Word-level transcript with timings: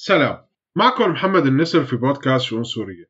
سلام. 0.00 0.38
معكم 0.76 1.10
محمد 1.10 1.46
النسر 1.46 1.84
في 1.84 1.96
بودكاست 1.96 2.44
شؤون 2.44 2.64
سورية. 2.64 3.04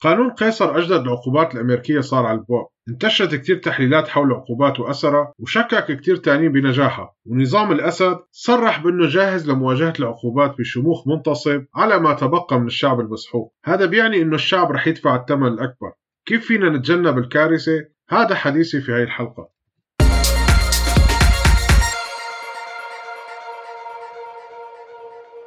قانون 0.00 0.30
قيصر 0.30 0.78
أجدد 0.78 1.00
العقوبات 1.00 1.54
الأمريكية 1.54 2.00
صار 2.00 2.26
على 2.26 2.38
البوق 2.38 2.72
انتشرت 2.88 3.34
كتير 3.34 3.56
تحليلات 3.56 4.08
حول 4.08 4.26
العقوبات 4.26 4.80
وأثرها 4.80 5.32
وشكك 5.38 6.00
كتير 6.00 6.16
تانيين 6.16 6.52
بنجاحها. 6.52 7.14
ونظام 7.26 7.72
الأسد 7.72 8.18
صرح 8.30 8.82
بأنه 8.82 9.08
جاهز 9.08 9.50
لمواجهة 9.50 9.92
العقوبات 9.98 10.54
بشموخ 10.58 11.08
منتصب 11.08 11.64
على 11.74 11.98
ما 11.98 12.14
تبقى 12.14 12.60
من 12.60 12.66
الشعب 12.66 13.00
المسحوق. 13.00 13.54
هذا 13.64 13.86
بيعني 13.86 14.22
أنه 14.22 14.34
الشعب 14.34 14.72
رح 14.72 14.86
يدفع 14.86 15.16
الثمن 15.16 15.46
الأكبر. 15.46 15.92
كيف 16.26 16.46
فينا 16.46 16.68
نتجنب 16.68 17.18
الكارثة؟ 17.18 17.84
هذا 18.10 18.34
حديثي 18.34 18.80
في 18.80 18.92
هاي 18.92 19.02
الحلقة. 19.02 19.55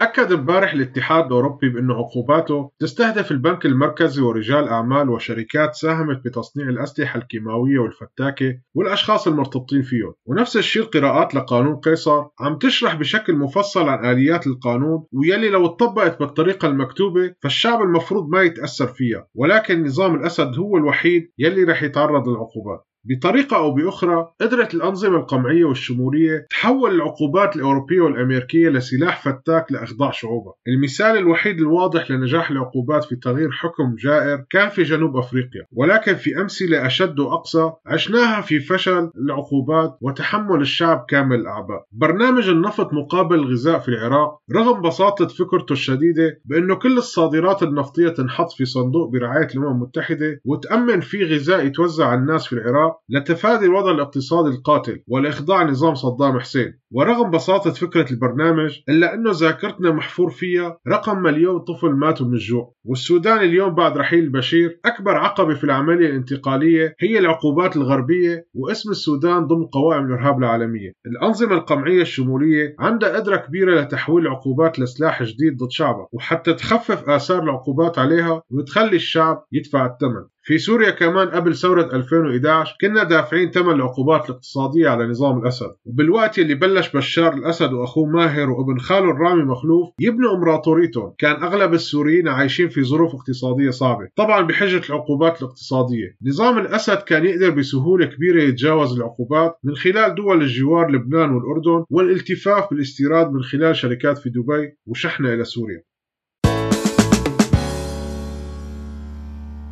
أكد 0.10 0.32
امبارح 0.32 0.73
الاتحاد 0.73 1.26
الأوروبي 1.26 1.70
بأن 1.70 1.91
عقوباته 1.91 2.72
تستهدف 2.80 3.31
البنك 3.31 3.66
المركزي 3.66 4.22
ورجال 4.22 4.67
أعمال 4.67 5.09
وشركات 5.09 5.76
ساهمت 5.76 6.22
بتصنيع 6.26 6.70
الأسلحة 6.70 7.20
الكيماوية 7.20 7.80
والفتاكة 7.80 8.59
والأشخاص 8.76 9.27
المرتبطين 9.27 9.81
فيهم 9.81 10.14
ونفس 10.26 10.58
الشيء 10.58 10.81
القراءات 10.81 11.36
لقانون 11.36 11.76
قيصر 11.76 12.23
عم 12.40 12.58
تشرح 12.58 12.95
بشكل 12.95 13.36
مفصل 13.36 13.90
عن 13.90 14.12
آليات 14.12 14.48
القانون 14.48 15.05
ويلي 15.12 15.50
لو 15.50 15.66
اتطبقت 15.66 16.20
بالطريقة 16.20 16.67
المكتوبة 16.67 17.34
فالشعب 17.44 17.81
المفروض 17.81 18.30
ما 18.30 18.41
يتأثر 18.41 18.88
فيها. 18.88 19.28
ولكن 19.36 19.84
نظام 19.84 20.16
الأسد 20.16 20.59
هو 20.59 20.78
الوحيد 20.78 21.31
يلي 21.38 21.64
رح 21.64 21.84
يتعرض 21.84 22.28
للعقوبات. 22.30 22.88
بطريقة 23.09 23.58
أو 23.58 23.72
بأخرى 23.72 24.27
قدرت 24.41 24.73
الأنظمة 24.73 25.17
القمعية 25.17 25.66
والشمولية 25.66 26.48
تحول 26.50 26.95
العقوبات 26.95 27.55
الأوروبية 27.55 28.02
والأمريكية 28.02 28.70
لسلاح 28.70 29.23
فتاك 29.23 29.72
لإخضاع 29.72 30.12
شعوبها. 30.12 30.54
المثال 30.67 31.17
الوحيد 31.17 31.58
الواضح 31.59 32.12
لنجاح 32.12 32.52
العقوبات 32.52 33.03
في 33.03 33.16
تغيير 33.16 33.52
حكم 33.52 33.95
جائر 34.03 34.45
كان 34.50 34.70
في 34.70 34.83
جنوب 34.83 35.17
أفريقيا 35.17 35.66
ولكن 35.72 36.16
في 36.16 36.42
أمثلة 36.42 36.86
أشد 36.86 37.20
وأقصى 37.20 37.72
عشناها 37.86 38.42
في 38.42 38.59
فشل 38.59 39.11
العقوبات 39.17 39.98
وتحمل 40.02 40.61
الشعب 40.61 41.05
كامل 41.09 41.36
الأعباء. 41.36 41.86
برنامج 41.92 42.50
النفط 42.50 42.94
مقابل 42.94 43.36
الغذاء 43.36 43.80
في 43.80 43.88
العراق 43.88 44.39
رغم 44.55 44.81
بساطة 44.81 45.28
فكرته 45.28 45.73
الشديدة 45.73 46.42
بأنه 46.45 46.76
كل 46.76 46.98
الصادرات 46.98 47.64
النفطية 47.64 48.09
تنحط 48.09 48.52
في 48.52 48.66
صندوق 48.66 49.09
برعاية 49.09 49.48
الأمم 49.55 49.67
المتحدة 49.67 50.42
وتأمن 50.45 51.00
فيه 51.00 51.26
غذاء 51.26 51.66
يتوزع 51.66 52.08
على 52.08 52.20
الناس 52.20 52.48
في 52.48 52.53
العراق 52.53 52.98
لتفادي 53.09 53.66
الوضع 53.66 53.92
الاقتصادي 53.92 54.50
القاتل 54.50 55.03
والإخضاع 55.08 55.64
نظام 55.64 55.95
صدام 55.95 56.39
حسين. 56.39 56.80
ورغم 56.92 57.31
بساطة 57.31 57.72
فكرة 57.72 58.11
البرنامج 58.11 58.80
إلا 58.89 59.14
أنه 59.14 59.31
ذاكرتنا 59.33 59.92
محفور 59.92 60.30
فيها 60.30 60.78
رقم 60.88 61.22
مليون 61.22 61.59
طفل 61.59 61.89
ماتوا 61.89 62.25
من 62.27 62.33
الجوع. 62.33 62.73
والسودان 62.86 63.38
اليوم 63.38 63.75
بعد 63.75 63.97
رحيل 63.97 64.23
البشير 64.23 64.80
أكبر 64.86 65.17
عقبة 65.17 65.53
في 65.53 65.64
العملية 65.64 66.09
الانتقالية 66.09 66.95
هي 67.00 67.20
العقوبات 67.20 67.75
الغربية 67.75 68.47
واسم 68.53 68.92
السودان 68.92 69.47
ضمن 69.47 69.66
قوائم 69.66 70.05
الإرهاب 70.05 70.39
العالمية. 70.39 70.92
الأنظمة 71.05 71.53
القمعية 71.53 72.02
الشمولية 72.02 72.75
عندها 72.80 73.16
قدرة 73.16 73.36
كبيرة 73.36 73.81
لتحويل 73.81 74.27
العقوبات 74.27 74.80
لسلاح 74.80 75.23
جديد 75.23 75.58
ضد 75.58 75.72
شعبها 75.72 76.08
وحتى 76.11 76.53
تخفف 76.53 77.09
آثار 77.09 77.44
العقوبات 77.44 78.00
عليها 78.00 78.42
وتخلي 78.50 78.95
الشعب 78.95 79.45
يدفع 79.52 79.86
الثمن. 79.86 80.25
في 80.50 80.58
سوريا 80.58 80.89
كمان 80.89 81.28
قبل 81.28 81.55
ثورة 81.55 81.89
2011 81.94 82.75
كنا 82.81 83.03
دافعين 83.03 83.52
ثمن 83.52 83.72
العقوبات 83.72 84.30
الاقتصادية 84.30 84.89
على 84.89 85.08
نظام 85.08 85.38
الأسد. 85.38 85.72
وبالوقت 85.86 86.39
اللي 86.39 86.53
بلش 86.55 86.95
بشار 86.95 87.33
الأسد 87.33 87.73
وأخوه 87.73 88.05
ماهر 88.05 88.50
وابن 88.50 88.80
خاله 88.80 89.11
الرامي 89.11 89.44
مخلوف 89.44 89.89
يبنوا 90.00 90.36
إمبراطوريتهم 90.36 91.14
كان 91.17 91.44
أغلب 91.44 91.73
السوريين 91.73 92.27
عايشين 92.27 92.70
في 92.70 92.83
ظروف 92.83 93.16
اقتصادية 93.16 93.70
صعبة. 93.70 94.08
طبعا 94.16 94.42
بحجة 94.42 94.81
العقوبات 94.89 95.42
الاقتصادية. 95.42 96.17
نظام 96.25 96.58
الأسد 96.59 96.97
كان 96.97 97.25
يقدر 97.25 97.50
بسهولة 97.50 98.05
كبيرة 98.05 98.43
يتجاوز 98.43 98.98
العقوبات 98.98 99.55
من 99.64 99.76
خلال 99.76 100.16
دول 100.16 100.42
الجوار 100.42 100.92
لبنان 100.92 101.30
والأردن 101.30 101.86
والالتفاف 101.89 102.70
بالاستيراد 102.71 103.31
من 103.31 103.43
خلال 103.43 103.76
شركات 103.76 104.17
في 104.17 104.30
دبي 104.30 104.77
وشحنة 104.86 105.33
إلى 105.33 105.43
سوريا. 105.43 105.89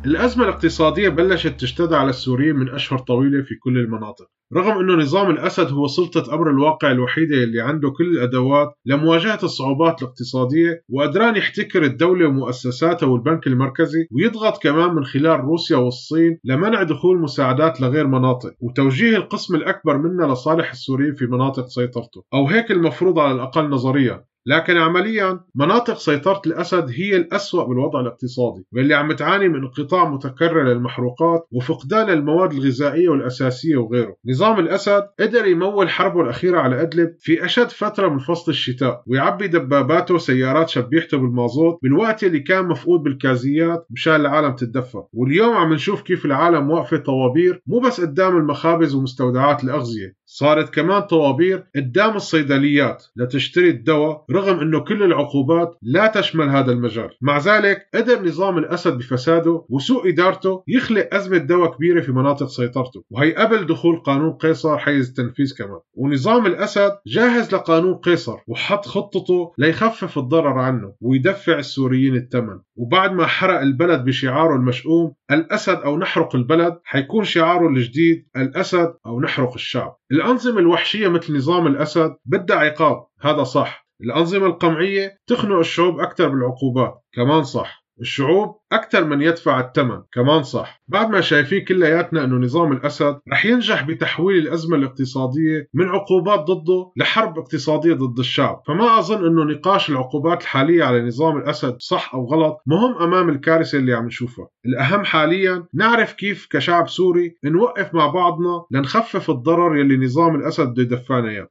الأزمة 0.06 0.44
الاقتصادية 0.44 1.08
بلشت 1.08 1.60
تشتد 1.60 1.92
على 1.92 2.10
السوريين 2.10 2.56
من 2.56 2.68
أشهر 2.68 2.98
طويلة 2.98 3.42
في 3.42 3.54
كل 3.54 3.78
المناطق. 3.78 4.26
رغم 4.56 4.78
أنه 4.78 4.94
نظام 4.94 5.30
الأسد 5.30 5.72
هو 5.72 5.86
سلطة 5.86 6.34
أمر 6.34 6.50
الواقع 6.50 6.90
الوحيدة 6.90 7.34
اللي 7.34 7.60
عنده 7.60 7.90
كل 7.90 8.04
الأدوات 8.04 8.68
لمواجهة 8.86 9.38
الصعوبات 9.42 10.02
الاقتصادية 10.02 10.82
وقدران 10.88 11.36
يحتكر 11.36 11.82
الدولة 11.84 12.28
ومؤسساتها 12.28 13.06
والبنك 13.06 13.46
المركزي 13.46 14.06
ويضغط 14.12 14.62
كمان 14.62 14.94
من 14.94 15.04
خلال 15.04 15.40
روسيا 15.40 15.76
والصين 15.76 16.38
لمنع 16.44 16.82
دخول 16.82 17.18
مساعدات 17.20 17.80
لغير 17.80 18.06
مناطق 18.06 18.52
وتوجيه 18.60 19.16
القسم 19.16 19.54
الأكبر 19.54 19.98
منها 19.98 20.34
لصالح 20.34 20.70
السوريين 20.70 21.14
في 21.14 21.26
مناطق 21.26 21.66
سيطرته. 21.66 22.22
أو 22.34 22.48
هيك 22.48 22.70
المفروض 22.70 23.18
على 23.18 23.32
الأقل 23.34 23.70
نظريا. 23.70 24.24
لكن 24.48 24.76
عمليا 24.76 25.40
مناطق 25.54 25.98
سيطرة 25.98 26.42
الأسد 26.46 26.90
هي 26.90 27.16
الأسوأ 27.16 27.64
بالوضع 27.64 28.00
الاقتصادي 28.00 28.66
واللي 28.72 28.94
عم 28.94 29.12
تعاني 29.12 29.48
من 29.48 29.54
انقطاع 29.54 30.10
متكرر 30.10 30.62
للمحروقات 30.62 31.46
وفقدان 31.52 32.10
المواد 32.10 32.52
الغذائية 32.52 33.08
والأساسية 33.08 33.76
وغيره. 33.76 34.16
نظام 34.26 34.58
الأسد 34.58 35.02
قدر 35.20 35.46
يمول 35.46 35.88
حربه 35.88 36.20
الأخيرة 36.20 36.58
على 36.60 36.82
أدلب 36.82 37.14
في 37.20 37.44
أشد 37.44 37.68
فترة 37.68 38.08
من 38.08 38.18
فصل 38.18 38.52
الشتاء 38.52 39.02
ويعبي 39.06 39.48
دباباته 39.48 40.14
وسيارات 40.14 40.68
شبيحته 40.68 41.18
بالمازوت 41.18 41.78
بالوقت 41.82 42.24
اللي 42.24 42.40
كان 42.40 42.64
مفقود 42.68 43.02
بالكازيات 43.02 43.86
مشان 43.90 44.14
العالم 44.14 44.54
تتدفى 44.54 45.02
واليوم 45.12 45.56
عم 45.56 45.72
نشوف 45.74 46.02
كيف 46.02 46.24
العالم 46.24 46.70
واقفة 46.70 46.96
طوابير 46.96 47.62
مو 47.66 47.78
بس 47.78 48.00
قدام 48.00 48.36
المخابز 48.36 48.94
ومستودعات 48.94 49.64
الأغذية 49.64 50.18
صارت 50.26 50.74
كمان 50.74 51.00
طوابير 51.02 51.64
قدام 51.76 52.16
الصيدليات 52.16 53.04
لتشتري 53.16 53.70
الدواء 53.70 54.24
رغم 54.38 54.60
أنه 54.60 54.80
كل 54.80 55.02
العقوبات 55.02 55.78
لا 55.82 56.06
تشمل 56.06 56.48
هذا 56.48 56.72
المجال. 56.72 57.10
مع 57.22 57.38
ذلك 57.38 57.88
قدر 57.94 58.24
نظام 58.24 58.58
الأسد 58.58 58.98
بفساده 58.98 59.66
وسوء 59.68 60.08
إدارته 60.08 60.62
يخلق 60.68 61.14
أزمة 61.14 61.38
دواء 61.38 61.70
كبيرة 61.70 62.00
في 62.00 62.12
مناطق 62.12 62.46
سيطرته. 62.46 63.04
وهي 63.10 63.34
قبل 63.34 63.66
دخول 63.66 63.96
قانون 63.96 64.32
قيصر 64.32 64.78
حيز 64.78 65.08
التنفيذ 65.08 65.54
كمان. 65.58 65.80
ونظام 65.94 66.46
الأسد 66.46 66.92
جاهز 67.06 67.54
لقانون 67.54 67.94
قيصر 67.94 68.36
وحط 68.46 68.86
خطته 68.86 69.52
ليخفف 69.58 70.18
الضرر 70.18 70.58
عنه 70.58 70.94
ويدفع 71.00 71.58
السوريين 71.58 72.16
الثمن. 72.16 72.60
وبعد 72.76 73.12
ما 73.12 73.26
حرق 73.26 73.60
البلد 73.60 74.04
بشعاره 74.04 74.54
المشؤوم 74.54 75.14
الأسد 75.30 75.76
أو 75.76 75.98
نحرق 75.98 76.36
البلد 76.36 76.78
حيكون 76.84 77.24
شعاره 77.24 77.68
الجديد 77.68 78.26
الأسد 78.36 78.94
أو 79.06 79.20
نحرق 79.20 79.54
الشعب. 79.54 79.96
الأنظمة 80.12 80.58
الوحشية 80.58 81.08
مثل 81.08 81.36
نظام 81.36 81.66
الأسد 81.66 82.16
بدها 82.24 82.56
عقاب. 82.56 83.06
هذا 83.20 83.44
صح. 83.44 83.87
الأنظمة 84.02 84.46
القمعية 84.46 85.18
تخنق 85.26 85.58
الشعوب 85.58 86.00
أكثر 86.00 86.28
بالعقوبات. 86.28 87.02
كمان 87.14 87.42
صح 87.42 87.88
الشعوب 88.00 88.58
أكثر 88.72 89.04
من 89.04 89.22
يدفع 89.22 89.60
الثمن. 89.60 90.02
كمان 90.12 90.42
صح 90.42 90.82
بعد 90.88 91.10
ما 91.10 91.20
شايفين 91.20 91.64
كلياتنا 91.64 92.24
أنه 92.24 92.36
نظام 92.36 92.72
الأسد 92.72 93.20
رح 93.32 93.46
ينجح 93.46 93.82
بتحويل 93.82 94.38
الأزمة 94.38 94.76
الاقتصادية 94.76 95.68
من 95.74 95.88
عقوبات 95.88 96.40
ضده 96.40 96.92
لحرب 96.96 97.38
اقتصادية 97.38 97.94
ضد 97.94 98.18
الشعب. 98.18 98.62
فما 98.66 98.98
أظن 98.98 99.26
أنه 99.26 99.44
نقاش 99.44 99.90
العقوبات 99.90 100.42
الحالية 100.42 100.84
على 100.84 101.02
نظام 101.06 101.36
الأسد 101.36 101.76
صح 101.80 102.14
أو 102.14 102.24
غلط 102.24 102.62
مهم 102.66 102.94
أمام 103.02 103.28
الكارثة 103.28 103.78
اللي 103.78 103.94
عم 103.94 104.06
نشوفها. 104.06 104.48
الأهم 104.66 105.04
حاليا 105.04 105.64
نعرف 105.74 106.12
كيف 106.12 106.46
كشعب 106.50 106.88
سوري 106.88 107.36
نوقف 107.44 107.94
مع 107.94 108.06
بعضنا 108.06 108.64
لنخفف 108.70 109.30
الضرر 109.30 109.76
يلي 109.76 109.96
نظام 109.96 110.34
الأسد 110.34 110.68
بده 110.68 110.82
يدفعنا 110.82 111.30
إياه. 111.30 111.48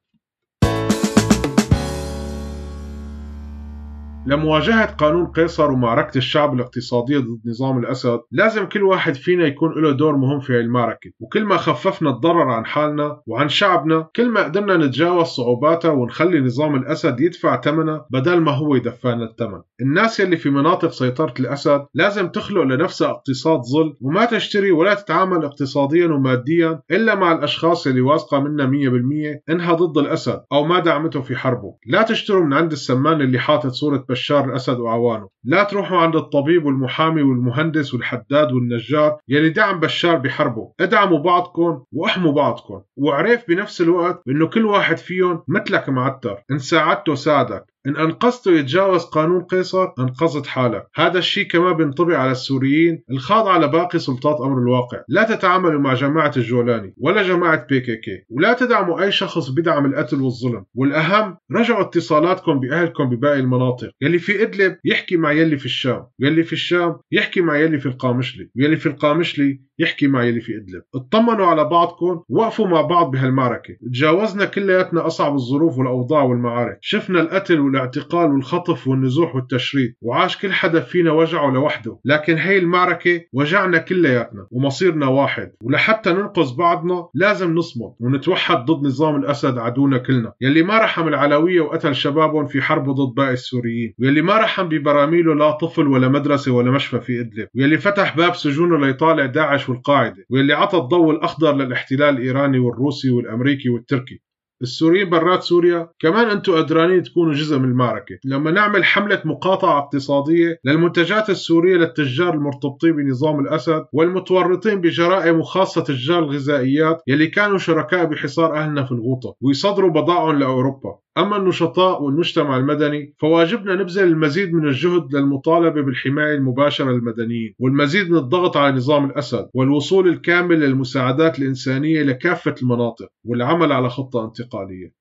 لمواجهة 4.27 4.85
قانون 4.95 5.25
قيصر 5.25 5.71
ومعركة 5.71 6.17
الشعب 6.17 6.53
الاقتصادية 6.53 7.17
ضد 7.19 7.39
نظام 7.45 7.77
الأسد 7.77 8.19
لازم 8.31 8.65
كل 8.65 8.83
واحد 8.83 9.15
فينا 9.15 9.45
يكون 9.45 9.81
له 9.81 9.91
دور 9.91 10.17
مهم 10.17 10.39
في 10.39 10.59
المعركة. 10.59 11.11
وكل 11.19 11.43
ما 11.43 11.57
خففنا 11.57 12.09
الضرر 12.09 12.49
عن 12.49 12.65
حالنا 12.65 13.21
وعن 13.27 13.49
شعبنا 13.49 14.07
كل 14.15 14.29
ما 14.29 14.43
قدرنا 14.43 14.77
نتجاوز 14.77 15.25
صعوباتها 15.27 15.91
ونخلي 15.91 16.39
نظام 16.39 16.75
الأسد 16.75 17.19
يدفع 17.19 17.61
ثمنها 17.61 18.05
بدل 18.11 18.39
ما 18.39 18.51
هو 18.51 18.75
يدفعنا 18.75 19.23
الثمن. 19.23 19.61
الناس 19.81 20.21
اللي 20.21 20.37
في 20.37 20.49
مناطق 20.49 20.91
سيطرة 20.91 21.33
الأسد 21.39 21.85
لازم 21.93 22.27
تخلق 22.27 22.61
لنفسها 22.61 23.09
اقتصاد 23.09 23.59
ظل 23.59 23.97
وما 24.01 24.25
تشتري 24.25 24.71
ولا 24.71 24.93
تتعامل 24.93 25.45
اقتصاديا 25.45 26.07
وماديا 26.07 26.81
إلا 26.91 27.15
مع 27.15 27.31
الأشخاص 27.31 27.87
اللي 27.87 28.01
واثقة 28.01 28.39
منا 28.39 28.65
100% 28.65 29.51
إنها 29.51 29.73
ضد 29.73 29.97
الأسد 29.97 30.41
أو 30.51 30.63
ما 30.63 30.79
دعمته 30.79 31.21
في 31.21 31.35
حربه. 31.35 31.75
لا 31.85 32.01
تشتروا 32.01 32.45
من 32.45 32.53
عند 32.53 32.71
السمان 32.71 33.21
اللي 33.21 33.39
حاطط 33.39 33.71
صورة 33.71 34.05
بشار 34.17 34.45
الأسد 34.45 34.79
وعوانه. 34.79 35.29
لا 35.43 35.63
تروحوا 35.63 35.97
عند 35.97 36.15
الطبيب 36.15 36.65
والمحامي 36.65 37.21
والمهندس 37.21 37.93
والحداد 37.93 38.51
والنجار 38.51 39.17
يلي 39.27 39.49
دعم 39.49 39.79
بشار 39.79 40.15
بحربه. 40.15 40.71
ادعموا 40.79 41.19
بعضكم 41.19 41.83
واحموا 41.91 42.31
بعضكم. 42.31 42.81
وعرف 42.97 43.47
بنفس 43.47 43.81
الوقت 43.81 44.21
إنه 44.27 44.47
كل 44.47 44.65
واحد 44.65 44.97
فيهم 44.97 45.43
مثلك 45.47 45.89
معتر. 45.89 46.43
إن 46.51 46.57
ساعدته 46.59 47.15
ساعدك. 47.15 47.65
إن 47.87 47.97
أنقذته 47.97 48.51
يتجاوز 48.51 49.03
قانون 49.03 49.43
قيصر 49.43 49.87
أنقذت 49.99 50.47
حالك. 50.47 50.87
هذا 50.95 51.19
الشيء 51.19 51.47
كمان 51.47 51.73
بينطبق 51.73 52.15
على 52.15 52.31
السوريين 52.31 53.03
الخاضعة 53.11 53.59
لباقي 53.59 53.99
سلطات 53.99 54.41
أمر 54.41 54.57
الواقع. 54.57 55.01
لا 55.09 55.23
تتعاملوا 55.23 55.81
مع 55.81 55.93
جماعة 55.93 56.31
الجولاني 56.37 56.93
ولا 56.97 57.23
جماعة 57.23 57.65
بي 57.65 57.79
كي 57.79 57.95
كي 57.95 58.25
ولا 58.29 58.53
تدعموا 58.53 59.03
أي 59.03 59.11
شخص 59.11 59.49
بدعم 59.49 59.85
القتل 59.85 60.21
والظلم. 60.21 60.65
والأهم 60.75 61.37
رجعوا 61.51 61.81
اتصالاتكم 61.81 62.59
بأهلكم 62.59 63.09
بباقي 63.09 63.39
المناطق. 63.39 63.89
يلي 64.01 64.19
في 64.19 64.43
إدلب 64.43 64.77
يحكي 64.85 65.17
مع 65.17 65.31
يلي 65.31 65.57
في 65.57 65.65
الشام. 65.65 66.07
يلي 66.19 66.43
في 66.43 66.53
الشام 66.53 66.97
يحكي 67.11 67.41
مع 67.41 67.57
يلي 67.57 67.79
في 67.79 67.85
القامشلي. 67.85 68.49
ويلي 68.57 68.77
في 68.77 68.85
القامشلي 68.85 69.61
يحكي 69.79 70.07
مع 70.07 70.23
يلي 70.23 70.41
في 70.41 70.51
إدلب. 70.57 70.81
اطمنوا 70.95 71.45
على 71.45 71.63
بعضكم 71.63 72.23
وقفوا 72.29 72.67
مع 72.67 72.81
بعض 72.81 73.11
بهالمعركة. 73.11 73.73
تجاوزنا 73.87 74.45
كلياتنا 74.45 75.07
أصعب 75.07 75.35
الظروف 75.35 75.77
والأوضاع 75.77 76.23
والمعارك. 76.23 76.77
شفنا 76.81 77.21
القتل 77.21 77.59
والاعتقال 77.77 78.31
والخطف 78.31 78.87
والنزوح 78.87 79.35
والتشريد. 79.35 79.93
وعاش 80.01 80.37
كل 80.37 80.53
حدا 80.53 80.79
فينا 80.79 81.11
وجعه 81.11 81.51
لوحده. 81.51 81.99
لكن 82.05 82.37
هي 82.37 82.57
المعركة 82.57 83.21
وجعنا 83.33 83.77
كلياتنا 83.77 84.47
ومصيرنا 84.51 85.07
واحد. 85.07 85.51
ولحتى 85.61 86.13
ننقذ 86.13 86.55
بعضنا 86.57 87.07
لازم 87.13 87.55
نصمد 87.55 87.93
ونتوحد 87.99 88.65
ضد 88.65 88.85
نظام 88.85 89.15
الأسد 89.15 89.57
عدونا 89.57 89.97
كلنا. 89.97 90.33
يلي 90.41 90.63
ما 90.63 90.77
رحم 90.77 91.07
العلوية 91.07 91.61
وقتل 91.61 91.95
شبابهم 91.95 92.45
في 92.45 92.61
حربه 92.61 92.93
ضد 92.93 93.15
باقي 93.15 93.33
السوريين. 93.33 93.93
ويلي 93.99 94.21
ما 94.21 94.37
رحم 94.37 94.63
ببراميله 94.63 95.35
لا 95.35 95.51
طفل 95.51 95.87
ولا 95.87 96.07
مدرسة 96.07 96.51
ولا 96.51 96.71
مشفى 96.71 96.99
في 96.99 97.19
إدلب. 97.19 97.47
ويلي 97.55 97.77
فتح 97.77 98.17
باب 98.17 98.35
سجونه 98.35 98.77
ليطالع 98.77 99.25
داعش 99.25 99.69
والقاعدة. 99.69 100.25
واللي 100.29 100.53
عطى 100.53 100.77
الضوء 100.77 101.11
الأخضر 101.11 101.55
للاحتلال 101.55 102.17
الإيراني 102.17 102.59
والروسي 102.59 103.09
والأمريكي 103.09 103.69
والتركي. 103.69 104.21
السوريين 104.61 105.09
برات 105.09 105.43
سوريا 105.43 105.89
كمان 105.99 106.29
أنتم 106.29 106.53
قدرانين 106.53 107.03
تكونوا 107.03 107.33
جزء 107.33 107.57
من 107.57 107.69
المعركة. 107.69 108.19
لما 108.25 108.51
نعمل 108.51 108.85
حملة 108.85 109.21
مقاطعة 109.25 109.77
اقتصادية 109.77 110.59
للمنتجات 110.65 111.29
السورية 111.29 111.77
للتجار 111.77 112.33
المرتبطين 112.33 112.95
بنظام 112.95 113.39
الأسد 113.39 113.85
والمتورطين 113.93 114.81
بجرائم 114.81 115.39
وخاصة 115.39 115.81
تجار 115.81 116.19
الغذائيات 116.19 117.01
يلي 117.07 117.27
كانوا 117.27 117.57
شركاء 117.57 118.05
بحصار 118.05 118.57
أهلنا 118.57 118.85
في 118.85 118.91
الغوطة 118.91 119.35
ويصدروا 119.41 119.89
بضائعهم 119.89 120.39
لأوروبا. 120.39 120.97
أما 121.17 121.37
النشطاء 121.37 122.03
والمجتمع 122.03 122.57
المدني 122.57 123.13
فواجبنا 123.19 123.75
نبذل 123.75 124.03
المزيد 124.03 124.53
من 124.53 124.67
الجهد 124.67 125.15
للمطالبة 125.15 125.81
بالحماية 125.81 126.35
المباشرة 126.35 126.91
للمدنيين 126.91 127.55
والمزيد 127.59 128.11
من 128.11 128.17
الضغط 128.17 128.57
على 128.57 128.75
نظام 128.75 129.05
الأسد 129.05 129.49
والوصول 129.53 130.07
الكامل 130.07 130.59
للمساعدات 130.59 131.39
الإنسانية 131.39 132.03
لكافة 132.03 132.55
المناطق 132.61 133.07
والعمل 133.25 133.71
على 133.71 133.89
خطة 133.89 134.25
انتقالية. 134.25 134.93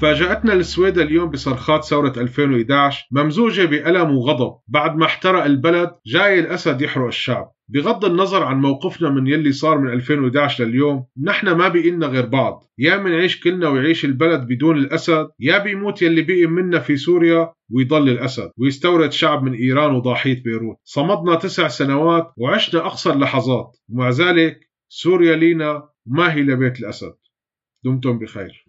فاجأتنا 0.00 0.52
السويد 0.52 0.98
اليوم 0.98 1.30
بصرخات 1.30 1.84
ثورة 1.84 2.12
2011 2.16 3.06
ممزوجة 3.10 3.64
بألم 3.64 4.16
وغضب 4.16 4.56
بعد 4.68 4.96
ما 4.96 5.06
احترق 5.06 5.44
البلد 5.44 5.90
جاي 6.06 6.40
الأسد 6.40 6.82
يحرق 6.82 7.06
الشعب. 7.06 7.55
بغض 7.68 8.04
النظر 8.04 8.42
عن 8.42 8.60
موقفنا 8.60 9.10
من 9.10 9.26
يلي 9.26 9.52
صار 9.52 9.78
من 9.78 9.92
2011 9.92 10.64
لليوم 10.64 11.06
نحن 11.22 11.50
ما 11.50 11.68
بقينا 11.68 12.06
غير 12.06 12.26
بعض. 12.26 12.64
يا 12.78 12.96
منعيش 12.96 13.40
كلنا 13.40 13.68
ويعيش 13.68 14.04
البلد 14.04 14.46
بدون 14.46 14.78
الأسد 14.78 15.28
يا 15.40 15.58
بيموت 15.58 16.02
يلي 16.02 16.22
بقي 16.22 16.46
منا 16.46 16.78
في 16.78 16.96
سوريا 16.96 17.52
ويضل 17.70 18.08
الأسد. 18.08 18.50
ويستورد 18.58 19.12
شعب 19.12 19.42
من 19.42 19.54
إيران 19.54 19.94
وضاحية 19.94 20.42
بيروت. 20.42 20.76
صمدنا 20.84 21.34
تسع 21.34 21.68
سنوات 21.68 22.32
وعشنا 22.36 22.86
أقصى 22.86 23.10
اللحظات 23.10 23.76
ومع 23.88 24.10
ذلك 24.10 24.60
سوريا 24.88 25.36
لينا 25.36 25.88
ما 26.06 26.34
هي 26.34 26.42
لبيت 26.42 26.80
الأسد. 26.80 27.14
دمتم 27.84 28.18
بخير. 28.18 28.66